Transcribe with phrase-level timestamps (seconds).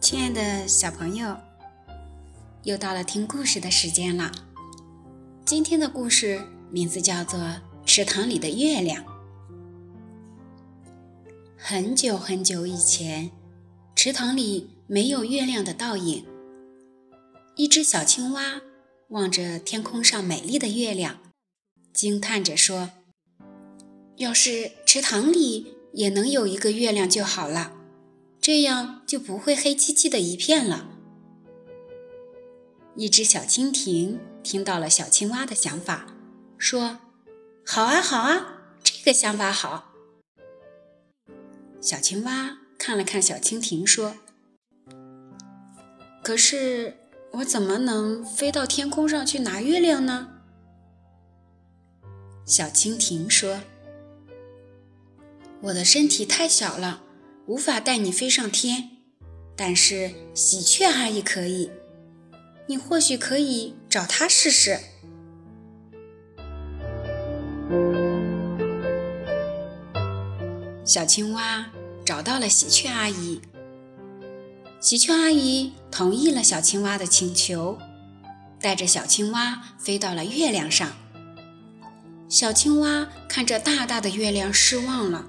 [0.00, 1.36] 亲爱的小朋友，
[2.62, 4.32] 又到了听故事的时间了。
[5.44, 7.38] 今天的故事名字叫做
[7.84, 9.04] 《池塘里的月亮》。
[11.54, 13.30] 很久很久以前，
[13.94, 16.24] 池塘里没有月亮的倒影。
[17.56, 18.62] 一只小青蛙
[19.08, 21.18] 望着天空上美丽的月亮，
[21.92, 22.90] 惊叹着说
[24.16, 27.74] ：“要是池塘里也能有一个月亮就好了。”
[28.40, 30.88] 这样就不会黑漆漆的一片了。
[32.96, 36.06] 一只小蜻蜓听到了小青蛙的想法，
[36.56, 36.98] 说
[37.66, 39.92] ：“好啊，好啊，这个想法好。”
[41.80, 44.16] 小青蛙看了看小蜻蜓，说
[46.24, 46.96] ：“可是
[47.32, 50.28] 我怎么能飞到天空上去拿月亮呢？”
[52.46, 53.60] 小蜻蜓说
[55.60, 57.04] ：“我的身体太小了。”
[57.50, 58.90] 无法带你飞上天，
[59.56, 61.68] 但是喜鹊阿姨可以，
[62.68, 64.78] 你或许可以找她试试。
[70.84, 71.66] 小青蛙
[72.06, 73.40] 找到了喜鹊阿姨，
[74.78, 77.76] 喜鹊阿姨同意了小青蛙的请求，
[78.60, 80.88] 带着小青蛙飞到了月亮上。
[82.28, 85.26] 小青蛙看着大大的月亮失望了，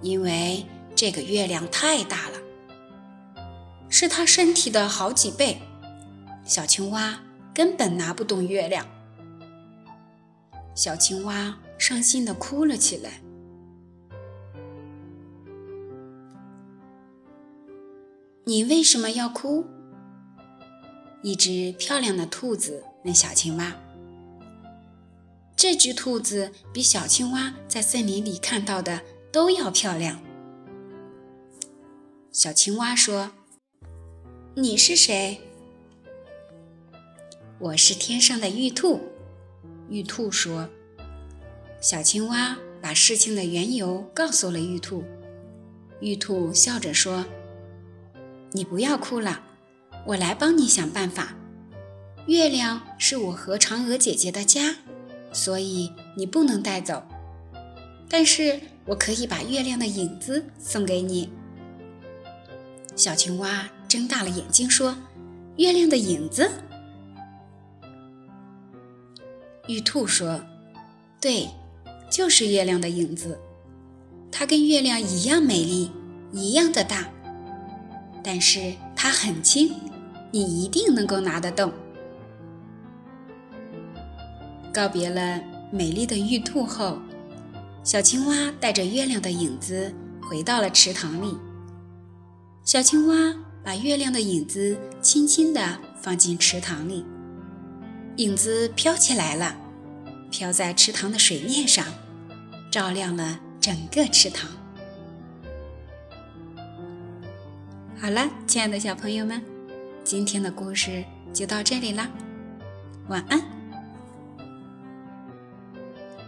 [0.00, 0.66] 因为。
[0.94, 2.38] 这个月亮太大了，
[3.88, 5.60] 是它身体的好几倍。
[6.44, 7.20] 小青蛙
[7.54, 8.86] 根本拿不动月亮。
[10.74, 13.20] 小青蛙伤心的哭了起来。
[18.44, 19.64] 你为什么要哭？
[21.22, 23.72] 一只漂亮的兔子问小青蛙。
[25.54, 30.20] 这只兔子比小青蛙在森林里看到的都要漂亮。
[32.32, 33.30] 小青蛙说
[34.56, 35.38] ：“你是谁
[37.60, 39.02] ？”“我是天上的玉兔。”
[39.90, 40.66] 玉兔说。
[41.78, 45.04] 小青蛙把事情的缘由告诉了玉兔。
[46.00, 47.26] 玉兔笑着说
[48.52, 49.42] ：“你不要哭了，
[50.06, 51.34] 我来帮你想办法。
[52.28, 54.76] 月亮是我和嫦娥姐姐的家，
[55.34, 57.02] 所以你不能带走。
[58.08, 61.28] 但是我可以把月亮的影子送给你。”
[62.94, 64.96] 小青蛙睁大了眼睛说
[65.56, 66.50] ：“月亮的影子。”
[69.66, 70.40] 玉兔说
[71.20, 71.48] ：“对，
[72.10, 73.38] 就是月亮的影子。
[74.30, 75.90] 它跟月亮一样美丽，
[76.32, 77.08] 一样的大，
[78.22, 79.74] 但是它很轻，
[80.30, 81.72] 你一定能够拿得动。”
[84.72, 86.98] 告别了美丽的玉兔后，
[87.84, 91.36] 小青蛙带着月亮的影子回到了池塘里。
[92.64, 93.34] 小青蛙
[93.64, 97.04] 把月亮的影子轻轻地放进池塘里，
[98.16, 99.56] 影子飘起来了，
[100.30, 101.84] 飘在池塘的水面上，
[102.70, 104.48] 照亮了整个池塘。
[107.98, 109.42] 好了，亲爱的小朋友们，
[110.04, 112.08] 今天的故事就到这里啦，
[113.08, 113.42] 晚安。